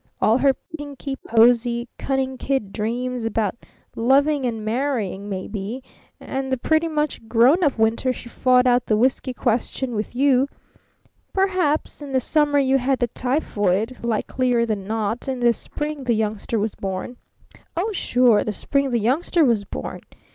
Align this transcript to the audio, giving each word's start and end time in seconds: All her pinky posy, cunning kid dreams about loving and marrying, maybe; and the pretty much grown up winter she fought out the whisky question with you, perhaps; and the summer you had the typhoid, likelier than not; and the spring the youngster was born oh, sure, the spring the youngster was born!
All 0.19 0.39
her 0.39 0.55
pinky 0.75 1.15
posy, 1.15 1.87
cunning 1.99 2.35
kid 2.35 2.73
dreams 2.73 3.23
about 3.23 3.55
loving 3.95 4.47
and 4.47 4.65
marrying, 4.65 5.29
maybe; 5.29 5.83
and 6.19 6.51
the 6.51 6.57
pretty 6.57 6.87
much 6.87 7.27
grown 7.27 7.63
up 7.63 7.77
winter 7.77 8.11
she 8.11 8.27
fought 8.27 8.65
out 8.65 8.87
the 8.87 8.97
whisky 8.97 9.31
question 9.31 9.93
with 9.93 10.15
you, 10.15 10.47
perhaps; 11.33 12.01
and 12.01 12.15
the 12.15 12.19
summer 12.19 12.57
you 12.57 12.79
had 12.79 12.97
the 12.97 13.09
typhoid, 13.09 13.99
likelier 14.03 14.65
than 14.65 14.87
not; 14.87 15.27
and 15.27 15.39
the 15.43 15.53
spring 15.53 16.03
the 16.05 16.15
youngster 16.15 16.57
was 16.57 16.73
born 16.73 17.17
oh, 17.77 17.91
sure, 17.91 18.43
the 18.43 18.51
spring 18.51 18.89
the 18.89 18.97
youngster 18.97 19.45
was 19.45 19.65
born! 19.65 20.01